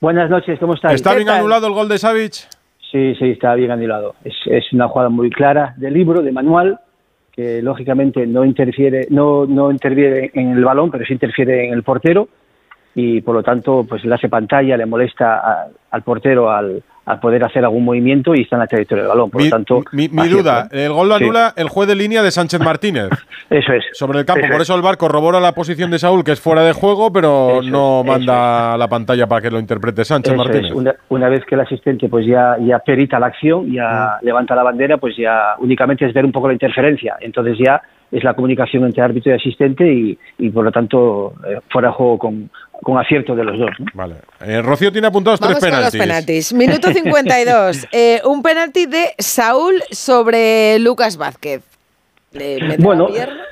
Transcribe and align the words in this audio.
Buenas 0.00 0.30
noches, 0.30 0.58
¿cómo 0.58 0.74
estáis? 0.74 0.94
¿Está 0.96 1.14
bien 1.14 1.28
anulado 1.28 1.66
el 1.66 1.74
gol 1.74 1.88
de 1.88 1.98
Savic? 1.98 2.32
Sí, 2.90 3.14
sí, 3.16 3.30
está 3.30 3.54
bien 3.54 3.70
anulado. 3.70 4.14
Es, 4.24 4.34
es 4.46 4.72
una 4.72 4.88
jugada 4.88 5.10
muy 5.10 5.30
clara 5.30 5.74
de 5.76 5.90
libro, 5.90 6.22
de 6.22 6.32
manual, 6.32 6.80
que 7.32 7.60
lógicamente 7.62 8.26
no 8.26 8.44
interfiere, 8.44 9.06
no, 9.10 9.46
no 9.46 9.70
interfiere 9.70 10.30
en 10.34 10.52
el 10.52 10.64
balón, 10.64 10.90
pero 10.90 11.04
sí 11.04 11.12
interfiere 11.12 11.66
en 11.66 11.74
el 11.74 11.82
portero 11.82 12.28
y 12.94 13.20
por 13.20 13.34
lo 13.36 13.42
tanto 13.42 13.84
pues 13.88 14.04
le 14.04 14.14
hace 14.14 14.28
pantalla, 14.28 14.76
le 14.76 14.86
molesta 14.86 15.34
a- 15.38 15.68
al 15.90 16.02
portero 16.02 16.50
al, 16.50 16.82
al 17.10 17.20
poder 17.20 17.44
hacer 17.44 17.64
algún 17.64 17.84
movimiento 17.84 18.34
y 18.34 18.42
está 18.42 18.56
en 18.56 18.60
la 18.60 18.66
trayectoria 18.66 19.02
del 19.04 19.08
balón. 19.08 19.30
Por 19.30 19.40
Mi, 19.42 19.48
lo 19.48 19.56
tanto, 19.56 19.82
mi- 19.92 20.08
mi 20.08 20.28
duda, 20.28 20.68
¿no? 20.72 20.78
el 20.78 20.92
gol 20.92 21.08
lo 21.08 21.18
Sí. 21.18 21.24
anula 21.24 21.52
el 21.56 21.68
juez 21.68 21.88
de 21.88 21.94
línea 21.96 22.22
de 22.22 22.30
Sánchez 22.30 22.60
Martínez. 22.60 23.08
Eso 23.50 23.72
es. 23.72 23.84
Sobre 23.92 24.20
el 24.20 24.24
campo, 24.24 24.40
Eso 24.44 24.52
por 24.52 24.60
es. 24.60 24.68
eso 24.68 24.74
el 24.76 24.82
bar 24.82 24.96
corrobora 24.96 25.40
la 25.40 25.52
posición 25.52 25.90
de 25.90 25.98
Saúl, 25.98 26.22
que 26.24 26.32
es 26.32 26.40
fuera 26.40 26.62
de 26.62 26.72
juego, 26.72 27.12
pero 27.12 27.60
Eso 27.60 27.70
no 27.70 28.00
es, 28.00 28.06
manda 28.06 28.76
la 28.76 28.88
pantalla 28.88 29.26
para 29.26 29.40
que 29.42 29.50
lo 29.50 29.58
interprete 29.58 30.04
Sánchez 30.04 30.32
Eso 30.34 30.42
es. 30.42 30.48
Martínez. 30.48 30.72
Una, 30.72 30.94
una 31.08 31.28
vez 31.28 31.44
que 31.44 31.54
el 31.56 31.60
asistente 31.62 32.08
pues 32.08 32.24
ya, 32.26 32.56
ya 32.60 32.78
perita 32.78 33.18
la 33.18 33.26
acción, 33.26 33.72
ya 33.72 34.18
Mm. 34.20 34.24
levanta 34.26 34.54
la 34.54 34.62
bandera, 34.62 34.96
pues 34.98 35.16
ya 35.16 35.54
únicamente 35.58 36.06
es 36.06 36.12
ver 36.14 36.24
un 36.24 36.32
poco 36.32 36.46
la 36.48 36.52
interferencia. 36.54 37.16
Entonces 37.20 37.58
ya 37.58 37.80
es 38.12 38.24
la 38.24 38.34
comunicación 38.34 38.84
entre 38.84 39.02
árbitro 39.02 39.30
y 39.32 39.36
asistente 39.36 39.86
y, 39.92 40.18
y 40.38 40.50
por 40.50 40.64
lo 40.64 40.72
tanto 40.72 41.32
eh, 41.48 41.58
fuera 41.70 41.88
de 41.88 41.94
juego 41.94 42.18
con, 42.18 42.50
con 42.82 42.98
acierto 42.98 43.34
de 43.34 43.44
los 43.44 43.58
dos. 43.58 43.70
¿no? 43.78 43.86
Vale. 43.94 44.14
Eh, 44.40 44.62
Rocío 44.62 44.90
tiene 44.92 45.06
apuntados 45.08 45.40
Vamos 45.40 45.58
tres 45.58 45.72
con 45.72 45.80
los 45.82 45.90
penaltis. 45.92 46.52
penaltis. 46.52 46.52
Minuto 46.54 46.88
52. 46.92 47.88
Eh, 47.92 48.20
un 48.24 48.42
penalti 48.42 48.86
de 48.86 49.14
Saúl 49.18 49.74
sobre 49.90 50.78
Lucas 50.78 51.16
Vázquez. 51.16 51.62
Le 52.32 52.58
mete 52.62 52.82
Bueno, 52.82 53.08
la 53.08 53.14
pierna. 53.14 53.42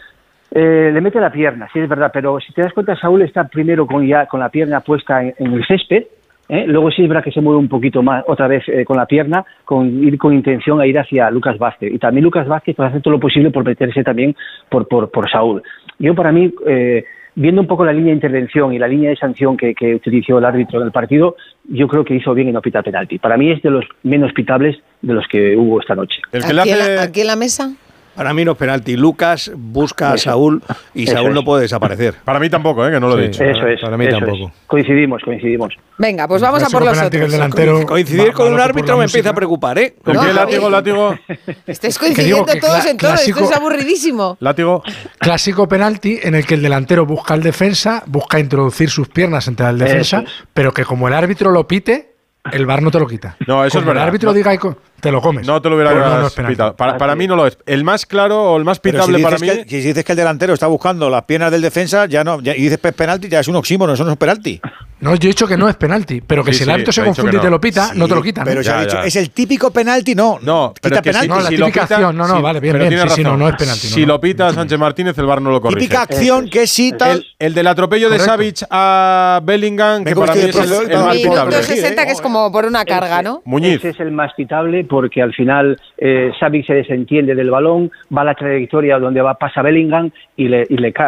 Eh, 0.50 0.90
le 0.94 1.00
mete 1.02 1.20
la 1.20 1.30
pierna, 1.30 1.68
sí 1.72 1.78
es 1.78 1.86
verdad, 1.88 2.10
pero 2.12 2.40
si 2.40 2.52
te 2.54 2.62
das 2.62 2.72
cuenta, 2.72 2.96
Saúl 2.96 3.20
está 3.20 3.44
primero 3.48 3.86
con 3.86 4.06
ya 4.06 4.24
con 4.26 4.40
la 4.40 4.48
pierna 4.48 4.80
puesta 4.80 5.22
en, 5.22 5.34
en 5.38 5.52
el 5.52 5.66
césped, 5.66 6.04
¿eh? 6.48 6.64
luego 6.66 6.90
sí 6.90 7.02
es 7.02 7.08
verdad 7.08 7.22
que 7.22 7.30
se 7.32 7.42
mueve 7.42 7.58
un 7.58 7.68
poquito 7.68 8.02
más 8.02 8.24
otra 8.26 8.48
vez 8.48 8.64
eh, 8.68 8.86
con 8.86 8.96
la 8.96 9.04
pierna, 9.04 9.44
con 9.66 10.02
ir 10.02 10.16
con 10.16 10.32
intención 10.32 10.80
a 10.80 10.86
ir 10.86 10.98
hacia 10.98 11.30
Lucas 11.30 11.58
Vázquez. 11.58 11.92
Y 11.92 11.98
también 11.98 12.24
Lucas 12.24 12.48
Vázquez 12.48 12.74
pues, 12.76 12.88
hace 12.88 13.00
todo 13.00 13.12
lo 13.12 13.20
posible 13.20 13.50
por 13.50 13.62
meterse 13.62 14.02
también 14.02 14.34
por, 14.70 14.88
por, 14.88 15.10
por 15.10 15.30
Saúl. 15.30 15.62
Yo 15.98 16.14
para 16.14 16.32
mí, 16.32 16.50
eh, 16.66 17.04
viendo 17.40 17.60
un 17.60 17.66
poco 17.68 17.84
la 17.84 17.92
línea 17.92 18.08
de 18.10 18.14
intervención 18.16 18.72
y 18.72 18.78
la 18.78 18.88
línea 18.88 19.10
de 19.10 19.16
sanción 19.16 19.56
que, 19.56 19.74
que 19.74 19.94
utilizó 19.94 20.38
el 20.38 20.44
árbitro 20.44 20.80
en 20.80 20.86
el 20.86 20.92
partido, 20.92 21.36
yo 21.68 21.86
creo 21.86 22.04
que 22.04 22.14
hizo 22.16 22.34
bien 22.34 22.48
en 22.48 22.54
no 22.54 22.60
pitar 22.60 22.82
penalti. 22.82 23.18
Para 23.18 23.36
mí 23.36 23.50
es 23.52 23.62
de 23.62 23.70
los 23.70 23.84
menos 24.02 24.32
pitables 24.32 24.76
de 25.02 25.14
los 25.14 25.26
que 25.28 25.56
hubo 25.56 25.80
esta 25.80 25.94
noche. 25.94 26.20
El 26.32 26.42
que 26.42 26.50
en 26.50 26.58
hace- 26.58 26.94
la, 26.96 27.02
aquí 27.02 27.20
en 27.20 27.26
la 27.28 27.36
mesa. 27.36 27.70
Para 28.18 28.34
mí 28.34 28.44
no 28.44 28.52
es 28.52 28.58
penalti. 28.58 28.96
Lucas 28.96 29.50
busca 29.54 30.12
a. 30.12 30.18
Saúl 30.18 30.60
y 30.92 31.04
Eso 31.04 31.12
Saúl 31.12 31.28
es. 31.28 31.34
no 31.36 31.44
puede 31.44 31.62
desaparecer. 31.62 32.14
Para 32.24 32.40
mí 32.40 32.50
tampoco, 32.50 32.84
eh, 32.86 32.90
que 32.90 32.98
no 33.00 33.08
lo 33.08 33.16
he 33.16 33.22
Sí. 33.22 33.28
dicho. 33.28 33.44
Eso 33.44 33.66
es. 33.68 33.80
para 33.80 33.96
mí 33.96 34.06
eso 34.06 34.18
tampoco. 34.18 34.48
es. 34.48 34.52
Coincidimos, 34.66 35.22
coincidimos. 35.24 35.74
Venga, 35.98 36.26
pues 36.26 36.42
vamos 36.42 36.56
a 36.56 36.66
Clásico 36.66 36.78
por 36.80 36.88
los 36.88 36.98
otros. 37.06 37.22
el 37.22 37.30
delantero 37.30 37.86
Coincidir 37.86 38.28
va- 38.28 38.32
con 38.32 38.46
va 38.50 38.54
un 38.54 38.60
árbitro 38.60 38.96
me 38.98 39.04
empieza 39.04 39.30
a 39.30 39.34
preocupar, 39.34 39.78
¿eh? 39.78 39.94
¿Con 40.04 40.14
No, 40.14 40.20
qué 40.20 40.26
Javi. 40.26 40.38
látigo, 40.38 40.68
látigo? 40.70 41.14
Estáis 41.66 41.96
coincidiendo 41.98 42.44
que 42.44 42.60
todos 42.60 42.84
en 42.86 42.96
todo. 42.96 43.14
Esto 43.14 43.44
es 43.44 43.52
aburridísimo. 43.52 44.36
Látigo. 44.40 44.82
Clásico 45.18 45.68
penalti 45.68 46.18
en 46.22 46.34
el 46.34 46.44
que 46.44 46.54
el 46.54 46.62
delantero 46.62 47.06
busca 47.06 47.34
al 47.34 47.42
defensa, 47.42 48.02
busca 48.06 48.38
introducir 48.40 48.90
sus 48.90 49.08
piernas 49.08 49.46
entre 49.48 49.68
el 49.68 49.78
defensa, 49.78 50.24
pero 50.52 50.72
que 50.72 50.84
como 50.84 51.06
el 51.08 51.14
árbitro 51.14 51.50
lo 51.52 51.66
pite, 51.68 52.16
el 52.52 52.66
bar 52.66 52.82
no 52.82 52.90
te 52.90 52.98
lo 52.98 53.06
quita. 53.06 53.36
No, 53.46 53.64
eso 53.64 53.78
es 53.78 53.84
verdad. 53.84 54.02
el 54.02 54.08
árbitro 54.08 54.30
No. 54.30 54.34
diga 54.34 54.54
y 54.54 54.58
te 55.00 55.12
lo 55.12 55.20
comes. 55.20 55.46
No 55.46 55.60
te 55.62 55.68
lo 55.68 55.76
hubiera 55.76 55.92
no, 55.94 56.28
no. 56.56 56.76
Para, 56.76 56.96
para 56.98 57.14
mí 57.14 57.26
no 57.26 57.36
lo 57.36 57.46
es. 57.46 57.58
El 57.66 57.84
más 57.84 58.04
claro 58.06 58.52
o 58.52 58.56
el 58.56 58.64
más 58.64 58.78
si 58.78 58.80
pitable 58.90 59.18
dices, 59.18 59.24
para 59.24 59.38
mí. 59.38 59.64
que, 59.64 59.68
si 59.82 59.88
dices 59.88 60.04
que 60.04 60.12
el 60.12 60.16
delantero 60.16 60.54
está 60.54 60.66
buscando 60.66 61.08
las 61.10 61.24
piernas 61.24 61.50
del 61.52 61.62
defensa, 61.62 62.06
ya 62.06 62.24
no, 62.24 62.40
ya- 62.40 62.56
y 62.56 62.62
dices 62.62 62.78
penalti, 62.78 63.28
ya 63.28 63.40
es 63.40 63.48
un 63.48 63.56
oxímono, 63.56 63.92
eso 63.92 64.04
no 64.04 64.12
es 64.12 64.16
penalti. 64.16 64.60
No, 65.00 65.14
yo 65.14 65.28
he 65.28 65.32
dicho 65.32 65.46
que 65.46 65.56
no 65.56 65.68
es 65.68 65.76
penalti, 65.76 66.20
pero 66.20 66.42
que 66.42 66.52
Sí, 66.52 66.58
si 66.58 66.62
el 66.64 66.68
sí, 66.68 66.72
árbitro 66.72 66.92
se 66.92 67.00
he 67.00 67.04
dicho 67.04 67.14
confunde 67.22 67.36
y 67.38 67.40
te 67.40 67.50
lo 67.50 67.60
pita, 67.60 67.90
no 67.94 68.08
te 68.08 68.14
lo 68.14 68.22
quitan. 68.22 68.44
Pero 68.44 68.60
¿eh? 68.60 68.64
se 68.64 68.70
ha 68.70 68.74
Ya, 68.76 68.80
dicho, 68.82 68.96
ya. 68.96 69.04
es 69.04 69.16
el 69.16 69.30
típico 69.30 69.70
penalti, 69.70 70.14
no. 70.14 70.38
No, 70.42 70.74
pero 70.80 70.96
quita 70.96 71.02
que 71.02 71.10
penalti. 71.10 71.26
si, 71.26 71.28
No, 71.28 71.40
la 71.40 71.48
si 71.48 71.56
lo 71.56 71.66
típica 71.66 71.82
pita, 71.84 71.94
acción, 71.96 72.16
no, 72.16 72.26
no, 72.28 72.42
vale, 72.42 72.60
bien, 72.60 72.72
pero 72.78 72.88
bien, 72.88 73.08
sí, 73.08 73.14
sí, 73.14 73.22
no, 73.22 73.30
razón. 73.30 73.38
no 73.40 73.48
es 73.48 73.54
penalti, 73.56 73.86
no, 73.88 73.94
Si 73.94 74.00
no. 74.00 74.06
lo 74.08 74.20
pita 74.20 74.52
Sánchez 74.52 74.78
Martínez, 74.78 75.18
el 75.18 75.26
bar 75.26 75.40
no 75.42 75.50
lo 75.50 75.60
corrige. 75.60 75.80
Típica 75.80 76.02
acción 76.02 76.48
que 76.50 76.66
sí, 76.66 76.92
tal. 76.98 77.18
El, 77.38 77.46
el 77.48 77.54
del 77.54 77.66
atropello 77.68 78.10
de 78.10 78.16
Correcto. 78.18 78.32
Savic 78.32 78.56
a 78.70 79.40
Bellingham, 79.44 80.04
que 80.04 80.14
para 80.16 80.34
mí 80.34 80.40
es 80.40 80.54
de 80.54 80.62
el, 80.62 80.68
profe- 80.68 80.90
el 80.90 80.98
más 81.04 81.16
pitable. 81.16 81.50
Minuto 81.50 81.62
sí, 81.62 81.74
60, 81.76 82.02
¿eh? 82.02 82.06
que 82.06 82.12
es 82.12 82.20
como 82.20 82.50
por 82.52 82.66
una 82.66 82.84
carga, 82.84 83.22
¿no? 83.22 83.42
Muñiz. 83.44 83.76
Ese 83.76 83.90
es 83.90 84.00
el 84.00 84.10
más 84.10 84.32
pitable 84.34 84.84
porque 84.84 85.22
al 85.22 85.32
final 85.32 85.80
eh, 85.96 86.32
Savic 86.40 86.66
se 86.66 86.74
desentiende 86.74 87.34
del 87.34 87.50
balón, 87.50 87.90
va 88.16 88.22
a 88.22 88.24
la 88.24 88.34
trayectoria 88.34 88.98
donde 88.98 89.20
va 89.22 89.34
pasa 89.34 89.62
Bellingham 89.62 90.10
y 90.36 90.48
le, 90.48 90.66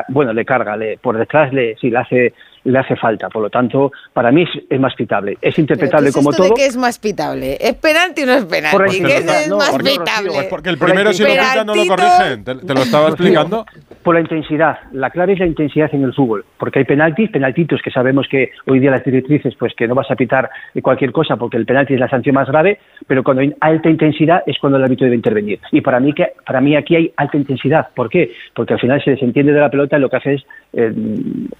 bueno 0.08 0.32
le 0.32 0.44
carga, 0.44 0.76
le, 0.76 0.98
por 0.98 1.18
detrás 1.18 1.52
le 1.52 1.76
sí 1.80 1.90
le 1.90 1.98
hace 1.98 2.32
le 2.64 2.78
hace 2.78 2.96
falta, 2.96 3.28
por 3.28 3.42
lo 3.42 3.50
tanto 3.50 3.90
para 4.12 4.30
mí 4.30 4.42
es, 4.42 4.48
es 4.68 4.78
más 4.80 4.94
pitable, 4.94 5.38
es 5.40 5.58
interpretable 5.58 6.08
¿qué 6.08 6.12
como 6.12 6.30
esto 6.30 6.42
todo. 6.44 6.54
de 6.54 6.60
que 6.60 6.66
es 6.66 6.76
más 6.76 6.98
pitable? 6.98 7.56
¿Es 7.60 7.74
penalti 7.74 8.22
o 8.22 8.26
no 8.26 8.32
es 8.34 8.44
penalti? 8.44 8.76
Correcto, 8.76 9.06
¿Qué 9.06 9.16
es, 9.16 9.24
no, 9.24 9.32
es 9.32 9.48
no, 9.48 9.56
más 9.58 9.70
porque- 9.70 9.90
pitable? 9.90 10.30
Pues 10.34 10.46
porque 10.46 10.68
el 10.70 10.78
primero 10.78 11.12
si 11.12 11.22
lo 11.22 11.28
intensidad. 11.30 11.52
pita 11.52 11.64
no 11.64 11.74
lo 11.74 11.86
corrigen. 11.86 12.44
Te, 12.44 12.54
te 12.56 12.74
lo 12.74 12.80
estaba 12.80 13.08
explicando. 13.08 13.66
Por 14.02 14.14
la 14.14 14.20
intensidad, 14.22 14.78
la 14.92 15.10
clave 15.10 15.34
es 15.34 15.38
la 15.40 15.46
intensidad 15.46 15.88
en 15.94 16.04
el 16.04 16.14
fútbol, 16.14 16.44
porque 16.58 16.78
hay 16.78 16.84
penaltis, 16.86 17.30
penaltitos 17.30 17.80
que 17.82 17.90
sabemos 17.90 18.26
que 18.30 18.50
hoy 18.66 18.78
día 18.78 18.90
las 18.90 19.04
directrices 19.04 19.54
pues 19.58 19.74
que 19.74 19.86
no 19.86 19.94
vas 19.94 20.10
a 20.10 20.16
pitar 20.16 20.48
cualquier 20.82 21.12
cosa 21.12 21.36
porque 21.36 21.56
el 21.58 21.66
penalti 21.66 21.94
es 21.94 22.00
la 22.00 22.08
sanción 22.08 22.34
más 22.34 22.48
grave, 22.48 22.78
pero 23.06 23.22
cuando 23.22 23.42
hay 23.42 23.54
alta 23.60 23.90
intensidad 23.90 24.42
es 24.46 24.58
cuando 24.58 24.78
el 24.78 24.84
árbitro 24.84 25.04
debe 25.04 25.16
intervenir. 25.16 25.60
Y 25.70 25.80
para 25.82 26.00
mí 26.00 26.12
que 26.14 26.32
para 26.46 26.60
mí 26.60 26.76
aquí 26.76 26.96
hay 26.96 27.12
alta 27.16 27.36
intensidad, 27.36 27.88
¿por 27.94 28.08
qué? 28.08 28.32
Porque 28.54 28.74
al 28.74 28.80
final 28.80 29.02
se 29.04 29.10
desentiende 29.12 29.52
de 29.52 29.60
la 29.60 29.70
pelota 29.70 29.98
y 29.98 30.00
lo 30.00 30.08
que 30.08 30.16
hace 30.16 30.34
es 30.34 30.42
eh, 30.72 30.92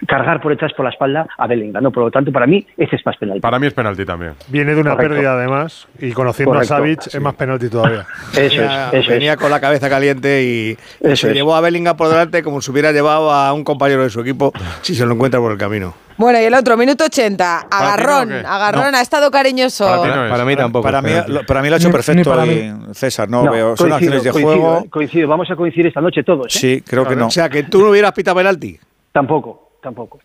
cargar 0.07 0.41
por 0.41 0.53
detrás 0.53 0.73
por 0.73 0.85
la 0.87 0.90
espalda 0.91 1.27
a 1.39 1.47
Bellingham, 1.47 1.83
¿no? 1.83 1.91
Por 1.91 2.05
lo 2.05 2.11
tanto, 2.11 2.31
para 2.31 2.47
mí 2.47 2.65
ese 2.77 2.97
es 2.97 3.07
más 3.07 3.17
penalti. 3.17 3.41
Para 3.41 3.59
mí 3.59 3.67
es 3.67 3.75
penalti 3.75 4.05
también. 4.05 4.35
Viene 4.49 4.75
de 4.75 4.81
una 4.81 4.93
Correcto. 4.93 5.15
pérdida 5.15 5.33
además 5.33 5.89
y 5.99 6.13
conociendo 6.13 6.53
Correcto. 6.53 6.75
a 6.75 6.79
Savic 6.79 7.07
es 7.15 7.21
más 7.21 7.35
penalti 7.35 7.69
todavía. 7.69 8.07
Eso 8.35 8.61
venía, 8.61 8.89
es, 8.93 8.95
eso 8.95 9.11
venía 9.11 9.33
es. 9.33 9.39
con 9.39 9.51
la 9.51 9.61
cabeza 9.61 9.89
caliente 9.89 10.43
y, 10.45 10.79
Eso 11.01 11.17
se 11.17 11.29
es. 11.29 11.35
llevó 11.35 11.55
a 11.57 11.61
Bellingham 11.61 11.97
por 11.97 12.09
delante 12.09 12.43
como 12.43 12.61
si 12.61 12.71
hubiera 12.71 12.93
llevado 12.93 13.33
a 13.33 13.53
un 13.53 13.65
compañero 13.65 14.03
de 14.03 14.11
su 14.11 14.21
equipo 14.21 14.53
si 14.83 14.95
se 14.95 15.05
lo 15.07 15.15
encuentra 15.15 15.41
por 15.41 15.51
el 15.53 15.59
camino. 15.59 15.95
Bueno, 16.17 16.39
y 16.39 16.45
el 16.45 16.53
otro, 16.53 16.77
minuto 16.77 17.05
80. 17.05 17.67
¿Para 17.71 17.71
ti 17.71 17.71
no 17.71 17.79
o 17.79 17.83
Agarrón, 18.15 18.33
agarrón, 18.45 18.95
ha 18.95 19.01
estado 19.01 19.31
cariñoso. 19.31 19.87
Para 19.87 20.25
no. 20.25 20.31
Para 20.31 20.45
mí 20.45 20.55
tampoco. 20.55 20.83
Para 20.83 21.01
mí, 21.01 21.11
lo, 21.29 21.47
para 21.47 21.63
mí 21.63 21.69
lo 21.71 21.77
ha 21.77 21.79
hecho 21.79 21.89
Ni- 21.89 21.93
perfecto 21.93 22.19
ni 22.19 22.25
para 22.25 22.43
hoy, 22.43 22.75
César. 22.93 23.31
No, 23.31 23.43
No, 23.45 23.53
veo. 23.53 23.75
Son 23.75 23.89
coincido, 23.89 23.95
acciones 24.17 24.25
de 24.25 24.31
coincido, 24.31 24.61
juego. 24.71 24.91
coincido. 24.91 25.29
Vamos 25.29 25.51
a 25.51 25.57
coincidir 25.57 25.87
esta 25.87 26.03
noche 26.03 26.23
todos. 26.23 26.55
¿eh? 26.55 26.59
Sí, 26.59 26.85
creo 26.87 27.07
que 27.07 27.17
no. 27.17 27.29
O 27.29 27.31
sea, 27.31 27.49
que 27.49 27.63
tú 27.63 27.81
no 27.81 27.89
hubieras 27.89 28.13
pitado 28.13 28.37
penalti. 28.37 28.79
Tampoco, 29.13 29.71
tampoco, 29.83 30.21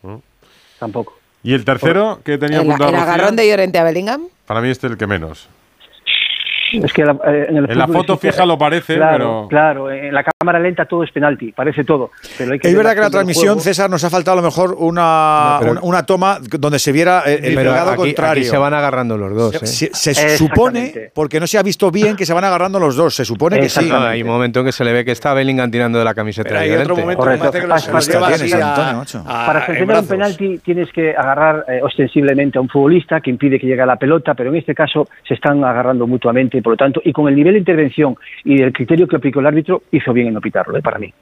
tampoco. 0.79 1.17
¿Y 1.43 1.53
el 1.53 1.63
tercero 1.63 2.21
que 2.23 2.37
tenía 2.37 2.59
apuntado 2.59 2.89
el 2.89 2.95
agarrón 2.95 3.35
de 3.35 3.47
Llorente 3.47 3.77
a 3.77 3.83
Bellingham. 3.83 4.27
Para 4.47 4.61
mí 4.61 4.69
este 4.69 4.87
es 4.87 4.91
el 4.91 4.97
que 4.97 5.05
menos. 5.05 5.47
Es 6.73 6.91
que 6.93 7.05
la- 7.05 7.17
eh, 7.27 7.45
en, 7.49 7.57
el 7.57 7.71
En 7.71 7.77
la 7.77 7.87
foto 7.87 8.13
existe- 8.13 8.31
fija 8.31 8.45
lo 8.45 8.57
parece, 8.57 8.95
claro, 8.95 9.17
pero- 9.17 9.47
Claro, 9.49 9.91
en 9.91 10.13
la 10.13 10.23
cámara 10.23 10.59
lenta 10.59 10.85
todo 10.85 11.03
es 11.03 11.11
penalti, 11.11 11.51
parece 11.51 11.83
todo. 11.83 12.11
Pero 12.37 12.53
hay 12.53 12.59
que 12.59 12.67
Es 12.67 12.73
ver 12.73 12.83
verdad 12.83 12.95
que 12.95 13.01
la 13.01 13.09
transmisión. 13.09 13.59
César, 13.59 13.89
nos 13.89 14.03
ha 14.03 14.09
faltado 14.09 14.37
a 14.37 14.41
lo 14.41 14.47
mejor 14.47 14.75
una, 14.77 15.59
No, 15.63 15.71
una, 15.71 15.81
una 15.81 16.05
toma 16.05 16.39
donde 16.59 16.79
se 16.79 16.91
viera 16.91 17.21
el, 17.21 17.43
el 17.45 17.55
pegado 17.55 17.91
aquí, 17.91 17.97
contrario. 18.01 18.41
aquí 18.41 18.49
se 18.49 18.57
van 18.57 18.73
agarrando 18.73 19.17
los 19.17 19.33
dos. 19.35 19.55
¿eh? 19.55 19.65
Se, 19.65 19.89
se 19.93 20.11
Exactamente. 20.11 20.37
supone, 20.37 21.11
porque 21.13 21.39
no 21.39 21.47
se 21.47 21.57
ha 21.57 21.63
visto 21.63 21.91
bien, 21.91 22.15
que 22.15 22.25
se 22.25 22.33
van 22.33 22.43
agarrando 22.43 22.79
los 22.79 22.95
dos. 22.95 23.15
Se 23.15 23.25
supone 23.25 23.59
que 23.59 23.69
sí. 23.69 23.79
No, 23.79 23.85
Exactamente. 23.85 24.13
hay 24.13 24.21
un 24.23 24.27
momento 24.29 24.59
en 24.61 24.65
que 24.65 24.71
se 24.71 24.83
le 24.83 24.93
ve 24.93 25.05
que 25.05 25.11
está 25.11 25.33
Bellingham 25.33 25.69
tirando 25.71 25.99
de 25.99 26.05
la 26.05 26.13
camiseta 26.13 26.47
Pero 26.49 26.59
de 26.59 26.65
hay 26.65 26.71
otro 26.71 26.95
Llorente. 26.95 27.01
momento 27.01 27.19
Correcto. 27.23 27.37
que 27.45 27.49
parece 27.51 27.61
que 27.61 27.67
los- 27.67 27.85
Para- 27.85 29.59
a- 29.59 29.61
a- 29.61 29.65
sancionar 29.65 29.99
un 30.01 30.07
penalti 30.07 30.57
tienes 30.59 30.91
que 30.91 31.15
agarrar 31.15 31.65
eh, 31.67 31.79
ostensiblemente 31.83 32.57
a 32.57 32.61
un 32.61 32.69
futbolista 32.69 33.21
que 33.21 33.29
impide 33.29 33.59
que 33.59 33.67
llegue 33.67 33.81
a 33.81 33.85
la 33.85 33.95
pelota, 33.97 34.33
pero 34.33 34.49
en 34.49 34.57
este 34.57 34.73
caso 34.75 35.07
se 35.27 35.33
están 35.33 35.63
agarrando 35.63 36.07
mutuamente, 36.07 36.61
por 36.65 36.73
lo 36.73 36.77
tanto, 36.77 36.99
y 37.05 37.13
con 37.13 37.27
el 37.27 37.35
nivel 37.35 37.53
de 37.53 37.59
intervención 37.59 38.17
y 38.43 38.59
el 38.59 38.73
criterio 38.73 39.07
que 39.07 39.17
aplicó 39.17 39.39
el 39.39 39.45
árbitro, 39.45 39.83
hizo 39.91 40.11
bien 40.11 40.29
en 40.29 40.33
no 40.33 40.41
pitarlo, 40.41 40.75
eh, 40.75 40.81
para 40.81 40.97
mí. 40.97 41.13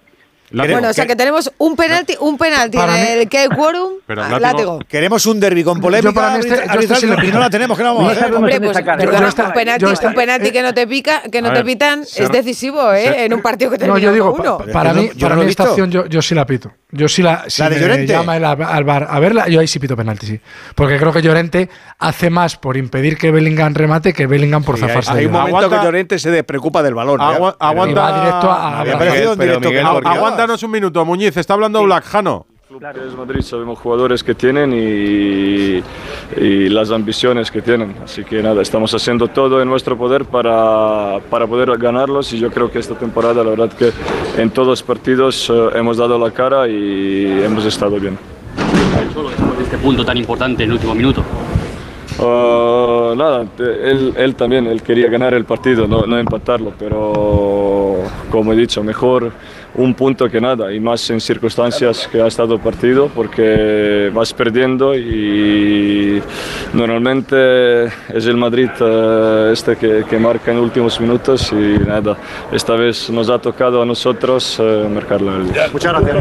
Látigo. 0.54 0.76
Bueno, 0.76 0.90
o 0.90 0.94
sea 0.94 1.06
que 1.06 1.16
tenemos 1.16 1.52
un 1.58 1.76
penalti, 1.76 2.16
un 2.20 2.38
penalti 2.38 2.78
Para 2.78 2.96
en 2.98 3.04
mí- 3.18 3.22
el 3.24 3.30
que 3.30 3.40
hay 3.40 3.48
quórum. 3.50 3.94
Pero 4.08 4.22
Ah, 4.24 4.30
látigo- 4.30 4.40
látigo. 4.40 4.80
Queremos 4.88 5.26
un 5.26 5.40
derbi 5.40 5.64
con 5.64 5.82
polémica. 5.82 6.10
Yo 6.10 6.14
para 6.16 6.30
mí 6.32 6.40
este- 6.40 6.56
yo 6.74 6.80
este 6.80 6.96
sí 6.96 7.06
lo 7.08 7.24
y 7.24 7.32
no 7.32 7.40
la 7.40 7.50
tenemos, 7.50 7.76
que 7.78 7.84
no 7.84 7.96
vamos 7.96 8.12
a 8.12 8.14
No 8.16 8.20
hacer. 8.22 8.34
Hombre, 8.36 8.62
pues 8.62 8.78
perdona, 8.82 9.28
un 9.48 9.54
penalti, 9.54 9.86
un 10.06 10.14
penalti 10.14 10.52
que 10.52 10.62
no 10.62 10.74
te 10.74 10.86
pica, 10.88 11.22
que 11.32 11.42
no 11.42 11.52
te 11.52 11.64
pitan, 11.64 12.02
es 12.02 12.30
decisivo, 12.32 12.94
¿eh? 12.94 13.26
en 13.26 13.34
un 13.34 13.42
partido 13.42 13.72
que 13.72 13.78
No, 13.78 13.86
termina 13.86 14.00
yo 14.00 14.14
digo, 14.14 14.32
uno. 14.34 14.58
pa- 14.60 14.66
para 14.72 14.94
no- 14.94 15.02
mí, 15.02 15.10
yo 15.16 15.26
para 15.26 15.36
no 15.36 15.42
mí 15.42 15.48
he 15.48 15.50
esta 15.50 15.64
visto. 15.64 15.72
acción 15.74 15.92
yo, 15.92 16.06
yo 16.06 16.22
sí 16.22 16.36
la 16.36 16.46
pito. 16.46 16.72
Yo 16.92 17.08
sí 17.08 17.24
la, 17.24 17.46
si 17.48 17.60
¿La 17.64 17.70
de 17.70 17.76
me 17.78 17.82
Llorente? 17.82 18.14
llama 18.14 18.38
el 18.38 18.46
al 18.46 18.84
bar 18.84 19.08
a 19.10 19.20
verla, 19.20 19.48
yo 19.48 19.60
ahí 19.60 19.68
sí 19.68 19.80
pito 19.80 19.98
penalti, 19.98 20.28
sí. 20.28 20.40
Porque 20.76 21.00
creo 21.00 21.12
que 21.12 21.24
Llorente 21.24 21.68
hace 21.98 22.30
más 22.30 22.56
por 22.58 22.78
impedir 22.78 23.18
que 23.18 23.32
Bellingham 23.32 23.74
remate 23.74 24.14
que 24.14 24.28
Bellingham 24.28 24.64
por 24.64 24.78
Sí, 24.78 24.84
hay, 24.84 24.90
zafarse 24.90 25.12
hay 25.12 25.20
de 25.22 25.26
un 25.26 25.32
momento 25.32 25.58
Aguanta- 25.58 25.80
que 25.80 25.86
Llorente 25.86 26.20
se 26.20 26.30
despreocupa 26.30 26.84
del 26.84 26.94
balón. 26.94 27.20
Agua- 27.20 27.58
Pero- 27.58 27.68
aguanta- 27.72 28.06
Y 30.44 30.46
va 30.46 30.46
directo 30.46 30.46
a- 30.46 30.46
Me 30.46 30.46
a- 30.46 30.46
había 30.46 30.46
a- 30.46 30.48
parecido 30.48 30.68
un 30.68 30.72
minuto, 30.72 31.06
Muñiz. 31.06 31.38
Está 31.38 31.54
hablando 31.54 31.84
Black 31.84 32.04
Jano. 32.06 32.46
Es 33.06 33.16
Madrid, 33.16 33.42
sabemos 33.42 33.78
jugadores 33.78 34.24
que 34.24 34.34
tienen 34.34 34.74
y, 34.74 35.84
y 36.44 36.70
las 36.70 36.90
ambiciones 36.90 37.52
que 37.52 37.62
tienen. 37.62 37.96
Así 38.04 38.24
que 38.24 38.42
nada, 38.42 38.64
estamos 38.64 38.92
haciendo 38.96 39.28
todo 39.28 39.62
en 39.62 39.70
nuestro 39.70 39.96
poder 39.96 40.26
para, 40.26 41.20
para 41.30 41.46
poder 41.46 41.78
ganarlos 41.78 42.34
y 42.34 42.40
yo 42.40 42.50
creo 42.50 42.72
que 42.72 42.80
esta 42.80 42.96
temporada 42.96 43.44
la 43.44 43.52
verdad 43.52 43.72
que 43.72 43.92
en 44.42 44.50
todos 44.50 44.68
los 44.70 44.82
partidos 44.84 45.52
eh, 45.52 45.70
hemos 45.76 45.98
dado 45.98 46.18
la 46.18 46.32
cara 46.32 46.68
y 46.68 47.44
hemos 47.44 47.64
estado 47.66 48.00
bien. 48.00 48.18
Solo 49.14 49.30
después 49.30 49.58
de 49.60 49.64
este 49.66 49.78
punto 49.78 50.04
tan 50.04 50.18
importante 50.18 50.64
en 50.64 50.70
el 50.72 50.74
último 50.74 50.96
minuto. 50.96 51.24
Uh, 52.20 53.16
nada, 53.16 53.46
él, 53.60 54.14
él 54.16 54.36
también, 54.36 54.68
él 54.68 54.82
quería 54.84 55.10
ganar 55.10 55.34
el 55.34 55.46
partido, 55.46 55.88
no, 55.88 56.06
no 56.06 56.18
empatarlo, 56.18 56.74
pero 56.78 57.73
como 58.30 58.54
he 58.54 58.56
dicho, 58.56 58.84
mejor 58.84 59.32
un 59.76 59.94
punto 59.96 60.30
que 60.30 60.40
nada, 60.40 60.72
y 60.72 60.80
más 60.80 61.10
en 61.10 61.20
circunstancias 61.20 62.08
que 62.12 62.22
ha 62.22 62.28
estado 62.28 62.60
partido, 62.60 63.10
porque 63.14 64.12
vas 64.14 64.34
perdiendo 64.34 64.96
y 64.96 66.22
normalmente 66.74 67.86
es 67.86 68.26
el 68.26 68.38
Madrid 68.38 68.70
eh, 68.80 69.50
este 69.52 69.76
que, 69.76 70.06
que 70.08 70.20
marca 70.20 70.52
en 70.52 70.60
últimos 70.60 71.00
minutos 71.00 71.52
y 71.52 71.80
nada, 71.80 72.18
esta 72.52 72.76
vez 72.76 73.10
nos 73.10 73.30
ha 73.30 73.40
tocado 73.40 73.82
a 73.82 73.86
nosotros 73.86 74.58
eh, 74.60 74.88
marcarlo. 74.94 75.32
Muchas 75.72 75.94
gracias. 75.94 76.18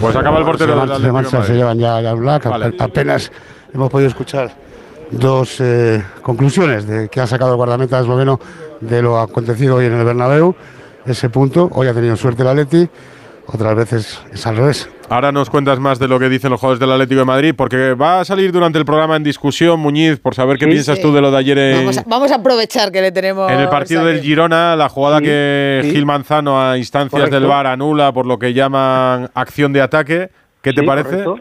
Pues 0.00 0.16
acaba 0.16 0.38
el 0.38 0.44
portero 0.44 0.86
de 0.98 1.12
marcha, 1.12 1.44
se 1.44 1.54
llevan 1.54 1.78
ya 1.78 2.14
Black. 2.14 2.48
Vale. 2.48 2.74
Apenas 2.78 3.30
hemos 3.74 3.90
podido 3.90 4.08
escuchar 4.08 4.65
dos 5.10 5.60
eh, 5.60 6.02
conclusiones 6.22 6.86
de 6.86 7.08
que 7.08 7.20
ha 7.20 7.26
sacado 7.26 7.52
el 7.52 7.56
guardameta 7.56 8.00
esloveno 8.00 8.40
de 8.80 9.02
lo 9.02 9.18
acontecido 9.18 9.76
hoy 9.76 9.86
en 9.86 9.94
el 9.94 10.04
Bernabéu. 10.04 10.54
Ese 11.06 11.30
punto, 11.30 11.68
hoy 11.72 11.86
ha 11.88 11.94
tenido 11.94 12.16
suerte 12.16 12.42
el 12.42 12.48
Atleti, 12.48 12.88
otras 13.46 13.76
veces 13.76 14.20
es 14.32 14.44
al 14.46 14.56
revés. 14.56 14.90
Ahora 15.08 15.30
nos 15.30 15.50
cuentas 15.50 15.78
más 15.78 16.00
de 16.00 16.08
lo 16.08 16.18
que 16.18 16.28
dicen 16.28 16.50
los 16.50 16.58
jugadores 16.58 16.80
del 16.80 16.90
Atlético 16.90 17.20
de 17.20 17.24
Madrid, 17.26 17.54
porque 17.56 17.94
va 17.94 18.18
a 18.18 18.24
salir 18.24 18.50
durante 18.50 18.76
el 18.80 18.84
programa 18.84 19.14
en 19.14 19.22
discusión, 19.22 19.78
Muñiz, 19.78 20.18
por 20.18 20.34
saber 20.34 20.58
qué 20.58 20.64
Sí. 20.64 20.70
piensas 20.72 20.96
Sí. 20.96 21.02
tú 21.02 21.14
de 21.14 21.20
lo 21.20 21.30
de 21.30 21.36
ayer 21.38 21.56
en, 21.56 21.76
Vamos 21.78 21.98
a, 21.98 22.02
vamos 22.08 22.32
a 22.32 22.34
aprovechar 22.36 22.90
que 22.90 23.00
le 23.00 23.12
tenemos. 23.12 23.48
en 23.52 23.60
el 23.60 23.68
partido 23.68 24.04
del. 24.04 24.20
Girona, 24.20 24.74
la 24.74 24.88
jugada 24.88 25.18
Sí, 25.18 25.24
que 25.26 25.80
sí. 25.84 25.90
Gil 25.92 26.06
Manzano 26.06 26.60
a 26.60 26.76
instancias 26.76 27.20
Correcto. 27.20 27.38
del 27.38 27.48
VAR 27.48 27.68
anula 27.68 28.10
por 28.12 28.26
lo 28.26 28.36
que 28.36 28.52
llaman 28.52 29.30
acción 29.32 29.72
de 29.72 29.80
ataque. 29.80 30.28
¿Qué 30.60 30.72
te 30.72 30.82
parece? 30.82 31.22
correcto. 31.22 31.38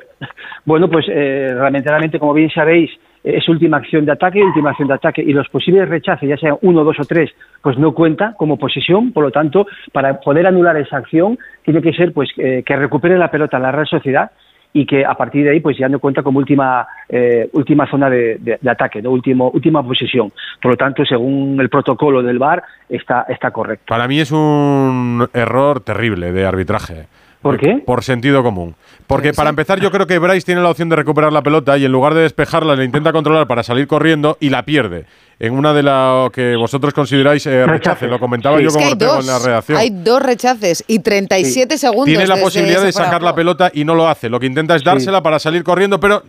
Bueno, 0.65 0.87
pues 0.87 1.05
eh, 1.09 1.49
lamentablemente, 1.55 2.19
como 2.19 2.33
bien 2.33 2.51
sabéis, 2.53 2.91
es 3.25 3.49
última 3.49 3.77
acción 3.77 4.05
de 4.05 4.11
ataque, 4.11 4.43
última 4.43 4.69
acción 4.69 4.87
de 4.87 4.93
ataque, 4.93 5.21
y 5.21 5.33
los 5.33 5.49
posibles 5.49 5.89
rechaces, 5.89 6.29
ya 6.29 6.37
sean 6.37 6.57
uno, 6.61 6.83
dos 6.83 6.99
o 6.99 7.05
tres, 7.05 7.31
pues 7.61 7.77
no 7.77 7.93
cuenta 7.93 8.33
como 8.37 8.57
posesión. 8.57 9.11
Por 9.11 9.23
lo 9.23 9.31
tanto, 9.31 9.65
para 9.91 10.19
poder 10.19 10.45
anular 10.47 10.77
esa 10.77 10.97
acción, 10.97 11.37
tiene 11.63 11.81
que 11.81 11.93
ser 11.93 12.13
pues 12.13 12.29
eh, 12.37 12.63
que 12.65 12.75
recupere 12.75 13.17
la 13.17 13.31
pelota 13.31 13.57
la 13.59 13.71
Real 13.71 13.87
Sociedad 13.87 14.31
y 14.73 14.85
que 14.85 15.05
a 15.05 15.13
partir 15.15 15.45
de 15.45 15.51
ahí 15.51 15.61
pues 15.61 15.77
ya 15.77 15.87
no 15.87 15.99
cuenta 15.99 16.21
como 16.21 16.37
última 16.37 16.85
eh, 17.07 17.49
última 17.53 17.89
zona 17.89 18.09
de, 18.09 18.37
de- 18.39 18.57
de 18.61 18.69
ataque, 18.69 19.01
no 19.01 19.09
último 19.11 19.49
última 19.53 19.81
posesión. 19.81 20.33
Por 20.61 20.71
lo 20.71 20.77
tanto, 20.77 21.05
según 21.05 21.57
el 21.61 21.69
protocolo 21.69 22.21
del 22.21 22.37
VAR, 22.39 22.61
está 22.89 23.25
está 23.29 23.51
correcto. 23.51 23.85
Para 23.87 24.05
mí 24.07 24.19
es 24.19 24.31
un 24.33 25.25
error 25.33 25.79
terrible 25.79 26.31
de 26.33 26.45
arbitraje. 26.45 27.05
¿Por 27.45 27.59
qué? 27.59 27.77
Por 27.85 28.03
sentido 28.03 28.41
común. 28.41 28.75
Porque 29.05 29.31
para 29.31 29.51
empezar, 29.51 29.79
yo 29.79 29.91
creo 29.91 30.07
que 30.07 30.17
Bryce 30.17 30.43
tiene 30.47 30.61
la 30.61 30.69
opción 30.71 30.89
de 30.89 30.95
recuperar 30.95 31.31
la 31.31 31.43
pelota 31.43 31.77
y 31.77 31.85
en 31.85 31.91
lugar 31.91 32.15
de 32.15 32.21
despejarla, 32.21 32.75
la 32.75 32.83
intenta 32.83 33.11
controlar 33.11 33.45
para 33.45 33.61
salir 33.61 33.85
corriendo 33.85 34.35
y 34.39 34.49
la 34.49 34.65
pierde. 34.65 35.05
En 35.37 35.53
una 35.53 35.71
de 35.73 35.83
las 35.83 36.31
que 36.31 36.55
vosotros 36.55 36.91
consideráis 36.93 37.45
eh, 37.45 37.67
rechace. 37.67 38.07
Lo 38.07 38.19
comentaba 38.19 38.57
Sí. 38.57 38.63
yo 38.63 38.69
Es 38.69 38.73
como 38.73 38.85
hay 38.87 38.91
Ortega 38.93 39.11
dos, 39.13 39.19
en 39.27 39.31
la 39.31 39.37
redacción. 39.39 39.77
hay 39.77 39.89
dos 39.91 40.21
rechaces 40.23 40.83
y 40.87 40.99
37 40.99 41.77
segundos. 41.77 42.05
Tiene 42.05 42.25
la 42.25 42.37
posibilidad 42.37 42.81
de 42.81 42.91
sacar 42.91 43.21
la 43.21 43.35
pelota 43.35 43.69
y 43.71 43.83
no 43.85 43.93
lo 43.93 44.07
hace. 44.09 44.27
Lo 44.27 44.39
que 44.39 44.47
intenta 44.47 44.75
es 44.75 44.83
dársela 44.83 45.21
para 45.21 45.37
salir 45.37 45.63
corriendo, 45.63 45.99
pero 45.99 46.23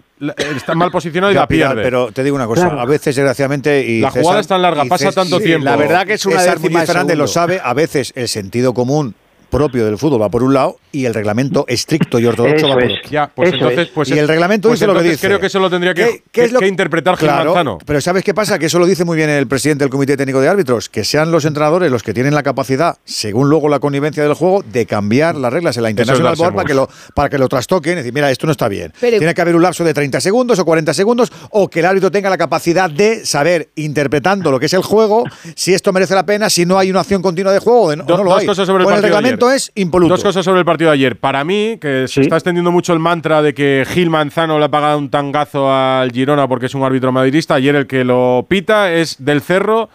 está 0.55 0.75
mal 0.75 0.91
posicionado 0.91 1.33
y 1.33 1.37
Ya, 1.37 1.41
la 1.43 1.49
pierde. 1.49 1.83
pero 1.83 2.13
te 2.13 2.23
digo 2.25 2.37
una 2.37 2.47
cosa, 2.47 2.67
Claro. 2.67 2.81
a 2.81 2.85
veces 2.85 3.17
desgraciadamente 3.17 3.87
y 3.87 4.01
La 4.01 4.11
jugada 4.11 4.41
es 4.41 4.49
tan 4.49 4.61
larga, 4.61 4.85
pasa 4.85 5.11
tanto 5.13 5.41
tiempo. 5.41 5.65
La 5.65 5.77
verdad 5.77 6.05
que 6.07 6.15
es 6.15 6.27
una 6.27 6.41
César 6.41 6.59
Fernández 6.59 7.17
lo 7.17 7.27
sabe, 7.27 7.59
a 7.63 7.73
veces 7.73 8.13
el 8.17 8.29
sentido 8.29 8.75
común 8.75 9.15
propio 9.51 9.85
del 9.85 9.99
fútbol 9.99 10.21
va 10.23 10.29
por 10.29 10.43
un 10.43 10.53
lado 10.55 10.77
y 10.93 11.05
el 11.07 11.15
reglamento 11.15 11.65
estricto 11.69 12.19
y 12.19 12.27
ortodoxo 12.27 12.57
Eso 12.57 12.69
va 12.69 12.75
por 12.75 12.83
es. 12.85 12.99
otro. 12.99 13.11
Ya, 13.11 13.31
pues 13.35 13.49
Eso 13.49 13.57
entonces, 13.57 13.79
es. 13.81 13.89
pues 13.89 14.09
y 14.11 14.19
el 14.19 14.29
reglamento 14.29 14.69
pues 14.69 14.81
dice 14.81 14.87
lo 14.93 14.99
que 14.99 15.09
dice. 15.09 15.27
Creo 15.27 15.41
que 15.41 15.47
eso 15.47 15.59
lo 15.59 15.71
tendría 15.71 15.95
que, 15.95 16.05
¿Qué- 16.05 16.23
qué 16.33 16.41
es 16.43 16.47
que- 16.49 16.53
lo 16.55 16.61
que 16.61 16.69
interpretar 16.69 17.17
Gil 17.17 17.29
Claro, 17.29 17.51
Manzano. 17.55 17.79
Pero 17.85 18.01
¿sabes 18.01 18.23
qué 18.25 18.35
pasa? 18.35 18.59
Que 18.59 18.67
eso 18.67 18.79
lo 18.79 18.87
dice 18.87 19.05
muy 19.05 19.17
bien 19.17 19.31
el 19.31 19.47
presidente 19.47 19.85
del 19.85 19.91
Comité 19.91 20.17
Técnico 20.17 20.41
de 20.41 20.49
Árbitros, 20.49 20.89
que 20.89 21.05
sean 21.05 21.31
los 21.31 21.45
entrenadores 21.45 21.91
los 21.91 22.03
que 22.03 22.13
tienen 22.15 22.35
la 22.35 22.43
capacidad, 22.43 22.99
según 23.05 23.49
luego 23.49 23.69
la 23.69 23.79
connivencia 23.79 24.23
del 24.23 24.35
juego, 24.35 24.63
de 24.63 24.87
cambiar 24.87 25.37
las 25.37 25.53
reglas 25.53 25.77
en 25.77 25.83
la 25.85 25.91
International 25.91 26.31
darse 26.31 26.43
Board 26.43 26.55
para 26.55 26.67
que, 26.67 26.75
lo, 26.75 26.89
para 27.15 27.29
que 27.29 27.39
lo 27.39 27.49
trastoquen 27.49 27.93
y 27.93 27.97
decir, 27.97 28.13
mira, 28.13 28.31
esto 28.31 28.47
no 28.47 28.53
está 28.53 28.69
bien. 28.69 28.93
Pero- 29.01 29.19
Tiene 29.19 29.35
que 29.35 29.41
haber 29.43 29.57
un 29.57 29.63
lapso 29.63 29.85
de 29.85 29.95
30 29.95 30.21
segundos 30.21 30.59
o 30.59 30.65
40 30.65 30.93
segundos 30.95 31.31
o 31.51 31.69
que 31.69 31.81
el 31.81 31.87
árbitro 31.87 32.11
tenga 32.11 32.31
la 32.31 32.39
capacidad 32.39 32.91
de 32.91 33.25
saber, 33.27 33.69
interpretando 33.77 34.51
lo 34.51 34.59
que 34.61 34.67
es 34.67 34.73
el 34.73 34.83
juego, 34.83 35.25
si 35.55 35.73
esto 35.75 35.93
merece 35.93 36.15
la 36.15 36.27
pena, 36.27 36.51
si 36.51 36.65
no 36.67 36.79
hay 36.79 36.91
una 36.91 37.01
acción 37.01 37.23
continua 37.23 37.53
de 37.53 37.59
juego 37.59 37.83
o 37.83 37.97
Do- 37.97 37.97
no 38.17 38.25
lo 38.25 38.31
dos 38.31 38.41
hay. 38.41 38.47
cosas 38.47 38.67
sobre 38.67 38.85
el 38.85 38.91
el 38.91 39.03
reglamento 39.03 39.36
ayer. 39.45 39.57
es 39.57 39.73
impoluto. 39.75 40.15
Dos 40.15 40.25
cosas 40.25 40.45
sobre 40.45 40.61
el 40.61 40.65
partido 40.65 40.91
de 40.91 40.95
ayer. 40.95 41.17
Para 41.17 41.45
mí, 41.45 41.77
que 41.81 42.09
se 42.09 42.23
está 42.23 42.37
extendiendo 42.37 42.73
mucho 42.73 42.95
el 42.95 42.99
mantra 42.99 43.43
de 43.43 43.53
que 43.53 43.85
Gil 43.87 44.09
Manzano 44.09 44.59
le 44.59 44.65
ha 44.65 44.71
pagado 44.71 44.97
un 44.99 45.11
tangazo 45.11 45.71
al 45.71 46.11
Girona 46.13 46.49
porque 46.49 46.67
es 46.67 46.75
un 46.75 46.83
árbitro 46.83 47.13
madridista. 47.13 47.55
Ayer 47.57 47.77
el 47.77 47.87
que 47.87 48.05
lo 48.05 48.47
pita 48.49 48.93
es 48.93 49.23
del 49.25 49.43
Cerro, 49.43 49.91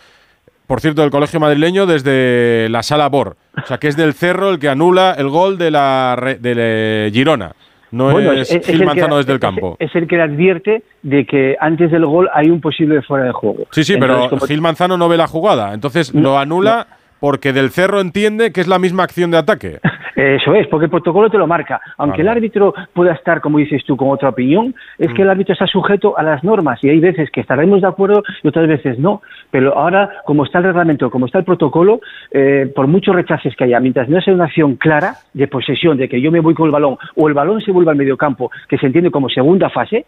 por 0.67 0.79
cierto, 0.81 1.01
del 1.01 1.09
colegio 1.11 1.39
madrileño, 1.39 1.85
desde 1.85 2.67
la 2.69 2.83
sala 2.83 3.09
Bor. 3.09 3.35
O 3.61 3.65
sea, 3.65 3.77
que 3.79 3.87
es 3.87 3.97
del 3.97 4.13
Cerro 4.13 4.49
el 4.51 4.59
que 4.59 4.69
anula 4.69 5.15
el 5.17 5.29
gol 5.29 5.57
de 5.57 5.71
la 5.71 6.15
de 6.39 7.09
Girona. 7.11 7.53
No 7.91 8.17
es, 8.17 8.49
Gil 8.49 8.79
que- 8.79 8.85
Manzano 8.85 9.17
desde 9.17 9.33
el 9.33 9.39
campo. 9.41 9.75
Es, 9.77 9.93
el 9.95 10.07
que 10.07 10.15
le 10.15 10.23
advierte 10.23 10.83
de 11.01 11.25
que 11.25 11.57
antes 11.59 11.91
del 11.91 12.05
gol 12.05 12.29
hay 12.33 12.49
un 12.49 12.61
posible 12.61 13.01
fuera 13.01 13.25
de 13.25 13.33
juego. 13.33 13.65
Sí, 13.71 13.83
sí, 13.83 13.95
Entonces, 13.95 14.29
pero 14.29 14.47
Gil 14.47 14.61
Manzano 14.61 14.97
no 14.97 15.09
ve 15.09 15.17
la 15.17 15.27
jugada. 15.27 15.73
Entonces 15.73 16.13
No, 16.13 16.21
lo 16.21 16.39
anula 16.39 16.87
porque 17.21 17.53
del 17.53 17.69
Cerro 17.69 18.01
entiende 18.01 18.51
que 18.51 18.59
es 18.59 18.67
la 18.67 18.79
misma 18.79 19.03
acción 19.03 19.31
de 19.31 19.37
ataque. 19.37 19.79
Eso 20.15 20.53
es, 20.53 20.67
porque 20.67 20.85
el 20.85 20.91
protocolo 20.91 21.29
te 21.29 21.37
lo 21.37 21.47
marca. 21.47 21.79
Aunque 21.97 22.17
Vale. 22.17 22.23
el 22.23 22.37
árbitro 22.37 22.73
pueda 22.93 23.13
estar, 23.13 23.39
como 23.41 23.57
dices 23.59 23.83
tú, 23.85 23.95
con 23.95 24.09
otra 24.09 24.29
opinión, 24.29 24.75
es 24.99 25.09
Mm. 25.09 25.13
que 25.13 25.21
el 25.21 25.29
árbitro 25.29 25.53
está 25.53 25.65
sujeto 25.67 26.17
a 26.17 26.21
las 26.23 26.43
normas 26.43 26.83
y 26.83 26.89
hay 26.89 26.99
veces 26.99 27.31
que 27.31 27.41
estaremos 27.41 27.81
de 27.81 27.87
acuerdo 27.87 28.21
y 28.43 28.47
otras 28.47 28.67
veces 28.67 28.99
no. 28.99 29.21
Pero 29.49 29.75
ahora, 29.77 30.09
como 30.25 30.43
está 30.43 30.57
el 30.59 30.65
reglamento, 30.65 31.09
como 31.09 31.25
está 31.27 31.39
el 31.39 31.45
protocolo, 31.45 32.01
eh, 32.31 32.71
por 32.75 32.87
muchos 32.87 33.15
rechaces 33.15 33.55
que 33.55 33.63
haya, 33.63 33.79
mientras 33.79 34.09
no 34.09 34.19
sea 34.21 34.33
una 34.33 34.45
acción 34.45 34.75
clara 34.75 35.15
de 35.33 35.47
posesión, 35.47 35.97
de 35.97 36.09
que 36.09 36.19
yo 36.21 36.31
me 36.31 36.39
voy 36.41 36.53
con 36.53 36.65
el 36.65 36.71
balón 36.71 36.97
o 37.15 37.27
el 37.27 37.33
balón 37.33 37.61
se 37.61 37.71
vuelva 37.71 37.91
al 37.93 37.97
mediocampo, 37.97 38.51
que 38.67 38.77
se 38.77 38.87
entiende 38.87 39.11
como 39.11 39.29
segunda 39.29 39.69
fase, 39.69 40.05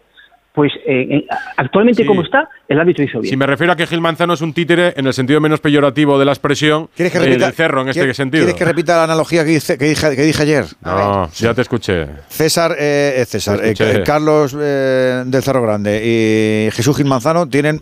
pues 0.54 0.72
eh, 0.86 1.08
eh, 1.10 1.26
actualmente 1.56 2.02
Sí. 2.02 2.06
como 2.06 2.22
está, 2.22 2.48
el 2.68 2.78
árbitro 2.78 3.02
hizo 3.02 3.18
bien. 3.20 3.28
Si 3.30 3.36
me 3.36 3.44
refiero 3.44 3.72
a 3.72 3.76
que 3.76 3.88
Gil 3.88 4.00
Manzano 4.00 4.34
es 4.34 4.40
un 4.40 4.52
títere 4.54 4.94
en 4.96 5.04
el 5.06 5.12
sentido 5.12 5.40
menos 5.40 5.58
peyorativo 5.58 6.16
de 6.16 6.24
la 6.24 6.30
expresión 6.30 6.88
¿Quieres 6.94 7.12
que 7.12 7.18
eh, 7.18 7.22
repita, 7.22 7.50
cerro 7.50 7.82
en 7.82 7.88
este 7.88 8.00
¿quieres- 8.02 8.16
sentido. 8.16 8.44
¿Quieres 8.44 8.58
que 8.58 8.64
repita 8.64 8.96
la 8.96 9.02
analogía 9.04 9.44
que, 9.44 9.50
hice- 9.54 9.76
que 9.76 9.86
dije, 9.86 10.14
que 10.14 10.22
dije 10.22 10.42
ayer? 10.42 10.64
No, 10.84 11.28
ya 11.32 11.54
te 11.54 11.62
escuché. 11.62 12.06
César, 12.28 12.76
eh, 12.78 13.24
César 13.26 13.58
Te 13.58 13.66
eh, 13.66 13.70
escuché. 13.72 13.92
Ca- 13.98 14.04
Carlos 14.04 14.56
eh, 14.56 15.24
del 15.26 15.42
Cerro 15.42 15.60
Grande 15.62 16.00
y 16.04 16.70
Jesús 16.70 16.96
Gil 16.96 17.06
Manzano 17.06 17.48
tienen 17.48 17.80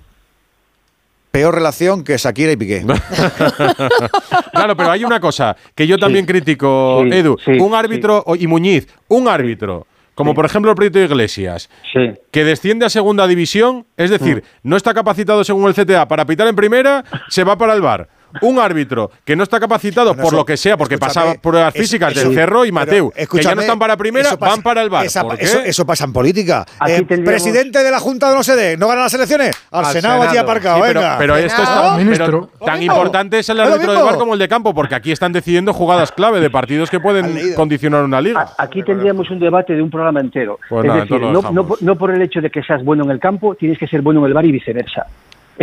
peor 1.31 1.55
relación 1.55 2.05
que 2.05 2.17
Shakira 2.17 2.53
y 2.53 2.57
Piqué. 2.57 2.85
Claro, 4.53 4.77
pero 4.77 4.91
hay 4.91 5.05
una 5.05 5.21
cosa 5.21 5.57
que 5.75 5.87
yo 5.87 5.99
también 5.99 6.27
critico, 6.27 7.03
Sí, 7.05 7.17
Edu. 7.17 7.37
sí, 7.45 7.53
un 7.53 7.75
árbitro, 7.75 8.25
y 8.39 8.47
Muñiz, 8.47 8.87
un 9.09 9.29
árbitro, 9.29 9.87
como 10.15 10.35
por 10.35 10.45
ejemplo 10.45 10.71
el 10.71 10.77
proyecto 10.77 10.99
de 10.99 11.07
Iglesias, 11.07 11.69
Sí. 11.93 12.13
que 12.31 12.45
desciende 12.45 12.87
a 12.87 12.91
segunda 12.91 13.27
división, 13.27 13.87
es 13.97 14.11
decir, 14.11 14.39
Mm. 14.63 14.69
no 14.69 14.77
está 14.77 14.93
capacitado 14.95 15.43
según 15.45 15.67
el 15.69 15.75
CTA 15.75 16.07
para 16.09 16.27
pitar 16.27 16.47
en 16.49 16.57
primera, 16.57 17.05
se 17.29 17.45
va 17.45 17.57
para 17.57 17.75
el 17.75 17.81
bar. 17.81 18.09
Un 18.41 18.59
árbitro 18.59 19.11
que 19.25 19.37
no 19.37 19.43
está 19.43 19.61
capacitado 19.61 20.09
Bueno, 20.09 20.23
por 20.23 20.33
eso- 20.33 20.37
lo 20.37 20.45
que 20.47 20.57
sea, 20.57 20.77
porque 20.77 20.99
pasaba 20.99 21.35
pruebas 21.35 21.75
físicas 21.75 22.13
eso- 22.13 22.29
del 22.29 22.35
Cerro 22.37 22.65
y 22.65 22.73
Mateu, 22.73 23.11
que 23.13 23.43
ya 23.43 23.55
no 23.55 23.61
están 23.61 23.79
para 23.79 23.97
primera, 23.97 24.29
eso 24.29 24.39
pasa- 24.39 24.53
van 24.53 24.63
para 24.63 24.83
el 24.83 24.91
bar. 24.91 25.05
esa- 25.07 25.23
¿Por 25.23 25.37
qué? 25.39 25.45
eso, 25.45 25.61
eso 25.61 25.85
pasa 25.87 26.05
en 26.05 26.13
política. 26.13 26.65
Aquí 26.79 26.93
Eh, 26.93 26.97
tendríamos- 27.05 27.25
presidente 27.27 27.83
de 27.83 27.91
la 27.91 27.99
Junta 28.01 28.31
de 28.31 28.37
no 28.37 28.43
sé 28.43 28.57
de, 28.57 28.77
¿no 28.77 28.89
gana 28.89 29.03
las 29.03 29.15
elecciones? 29.15 29.51
Al, 29.71 29.85
Al 29.85 29.93
Senado, 29.93 30.23
Senado. 30.23 30.41
aparcado, 30.41 30.77
Sí, 30.77 30.83
pero, 30.87 31.01
venga. 31.01 31.19
pero 31.19 31.37
esto 31.37 31.63
está, 31.63 31.97
pero 31.97 32.51
tan 32.65 32.83
importante 32.83 33.39
es 33.39 33.49
el 33.49 33.61
árbitro 33.61 33.93
de 33.95 34.03
bar 34.03 34.17
como 34.17 34.33
el 34.35 34.39
de 34.39 34.49
campo, 34.49 34.75
porque 34.75 34.95
aquí 34.95 35.13
están 35.13 35.33
decidiendo 35.33 35.73
jugadas 35.73 36.13
clave 36.13 36.41
de 36.41 36.51
partidos 36.51 36.91
que 36.91 37.01
pueden 37.01 37.55
condicionar 37.55 38.05
una 38.05 38.21
liga. 38.21 38.49
Aquí 38.59 38.83
tendríamos 38.83 39.31
un 39.31 39.39
debate 39.39 39.75
de 39.75 39.83
un 39.83 39.91
programa 39.91 40.21
entero. 40.21 40.59
Pues 40.69 40.85
es 40.85 40.89
nada, 40.89 41.01
decir, 41.03 41.21
no, 41.21 41.43
no 41.53 41.67
por- 41.67 41.83
no 41.83 41.97
por 41.97 42.11
el 42.11 42.23
hecho 42.23 42.41
de 42.41 42.51
que 42.51 42.63
seas 42.63 42.83
bueno 42.85 43.05
en 43.05 43.11
el 43.11 43.19
campo, 43.21 43.55
tienes 43.55 43.79
que 43.79 43.87
ser 43.87 44.03
bueno 44.03 44.21
en 44.21 44.27
el 44.27 44.35
bar 44.35 44.45
y 44.45 44.53
viceversa. 44.53 45.07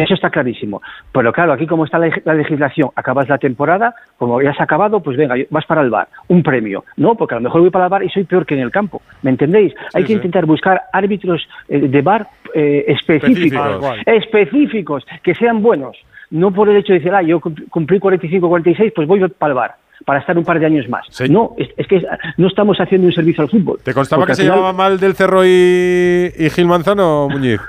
Eso 0.04 0.14
está 0.14 0.30
clarísimo. 0.30 0.82
Pero 1.12 1.32
claro, 1.34 1.54
aquí 1.54 1.68
como 1.68 1.86
está 1.86 1.98
la, 2.00 2.08
leg- 2.08 2.22
la 2.26 2.34
legislación, 2.34 2.90
acabas 2.96 3.28
la 3.30 3.38
temporada, 3.38 3.94
como 4.18 4.42
ya 4.42 4.52
has 4.52 4.62
acabado, 4.62 5.02
pues 5.02 5.18
venga, 5.18 5.36
vas 5.50 5.66
para 5.66 5.82
el 5.82 5.90
bar, 5.90 6.08
un 6.28 6.42
premio. 6.44 6.84
No, 6.98 7.16
porque 7.16 7.36
a 7.36 7.38
lo 7.38 7.44
mejor 7.44 7.62
voy 7.62 7.70
para 7.70 7.86
el 7.86 7.90
bar 7.92 8.04
y 8.04 8.10
soy 8.10 8.24
peor 8.24 8.46
que 8.46 8.56
en 8.56 8.62
el 8.62 8.72
campo. 8.72 9.02
¿Me 9.22 9.32
entendéis? 9.32 9.74
Hay 9.94 10.04
que 10.04 10.08
sí. 10.10 10.14
intentar 10.14 10.46
buscar 10.46 10.82
árbitros 10.94 11.48
eh, 11.68 11.80
de 11.80 12.02
bar 12.02 12.28
eh, 12.54 12.86
específicos, 12.88 13.60
Específicos. 13.60 13.98
específicos, 14.06 15.06
que 15.24 15.36
sean 15.36 15.62
buenos. 15.62 15.98
No 16.32 16.52
por 16.52 16.70
el 16.70 16.78
hecho 16.78 16.94
de 16.94 17.00
decir, 17.00 17.14
ah, 17.14 17.22
yo 17.24 17.40
cum- 17.40 17.56
cumplí 17.70 18.00
45, 18.00 18.48
46, 18.48 18.94
pues 18.96 19.08
voy 19.08 19.20
para 19.30 19.52
el 19.52 19.56
bar 19.56 19.76
para 20.06 20.20
estar 20.20 20.38
un 20.38 20.46
par 20.46 20.58
de 20.62 20.66
años 20.66 20.88
más. 20.88 21.06
Sí. 21.10 21.26
No, 21.28 21.56
es, 21.58 21.68
es 21.76 21.86
que 21.86 22.02
no 22.38 22.48
estamos 22.48 22.78
haciendo 22.80 23.08
un 23.08 23.14
servicio 23.14 23.44
al 23.44 23.50
fútbol. 23.50 23.80
¿Te 23.84 23.94
constaba 23.94 24.26
que 24.26 24.34
se 24.34 24.44
al 24.44 24.46
final- 24.48 24.58
llamaba 24.60 24.74
mal 24.74 24.98
del 24.98 25.14
Cerro 25.14 25.44
y, 25.46 26.32
y 26.38 26.50
Gil 26.52 26.68
Manzano, 26.68 27.28
Muñiz? 27.30 27.60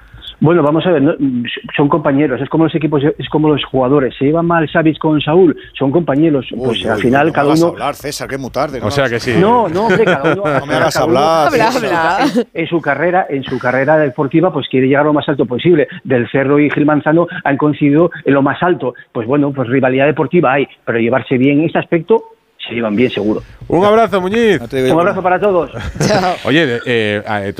Bueno, 0.40 0.62
vamos 0.62 0.86
a 0.86 0.90
ver, 0.90 1.02
no, 1.02 1.12
son 1.76 1.88
compañeros, 1.88 2.40
es 2.40 2.48
como 2.48 2.64
los 2.64 2.74
equipos, 2.74 3.02
es 3.18 3.28
como 3.28 3.48
los 3.50 3.62
jugadores. 3.64 4.14
Se 4.18 4.24
lleva 4.24 4.42
mal 4.42 4.68
Savic 4.70 4.98
con 4.98 5.20
Saúl, 5.20 5.54
son 5.78 5.90
compañeros. 5.90 6.46
pues 6.56 6.82
Uy, 6.82 6.88
al 6.88 6.98
final 6.98 7.26
no 7.26 7.26
me 7.26 7.32
cada 7.32 7.46
hagas 7.48 7.60
uno. 7.62 7.68
hablar, 7.72 7.94
César, 7.94 8.28
que 8.28 8.38
muy 8.38 8.50
tarde. 8.50 8.80
O 8.82 8.90
sea 8.90 9.08
que 9.08 9.20
sí. 9.20 9.34
No, 9.38 9.68
no, 9.68 9.86
hombre, 9.86 10.04
cada 10.04 10.32
uno. 10.32 10.42
No 10.60 10.66
me 10.66 10.74
hagas 10.74 10.96
hablar. 10.96 11.48
Habla, 11.48 11.68
habla. 11.68 12.18
en 12.54 12.66
su 12.68 12.80
carrera, 12.80 13.26
en 13.28 13.44
su 13.44 13.58
carrera 13.58 13.98
deportiva, 13.98 14.52
pues 14.52 14.66
quiere 14.68 14.86
llegar 14.88 15.04
lo 15.04 15.12
más 15.12 15.28
alto 15.28 15.44
posible. 15.46 15.88
Del 16.04 16.28
Cerro 16.30 16.58
y 16.58 16.70
Gil 16.70 16.86
Manzano 16.86 17.26
han 17.44 17.56
coincidido 17.56 18.10
en 18.24 18.34
lo 18.34 18.42
más 18.42 18.62
alto. 18.62 18.94
Pues 19.12 19.26
bueno, 19.26 19.52
pues 19.52 19.68
rivalidad 19.68 20.06
deportiva 20.06 20.54
hay, 20.54 20.66
pero 20.84 20.98
llevarse 20.98 21.36
bien 21.36 21.60
en 21.60 21.66
este 21.66 21.78
aspecto 21.78 22.24
se 22.68 22.74
llevan 22.74 22.94
bien 22.94 23.10
seguro. 23.10 23.42
Un 23.68 23.84
abrazo, 23.84 24.20
Muñiz. 24.20 24.60
No 24.60 24.66
Un 24.78 24.88
no. 24.88 25.00
abrazo 25.00 25.22
para 25.22 25.40
todos. 25.40 25.70
Oye, 26.44 26.76
eh, 26.86 27.22
eh, 27.26 27.52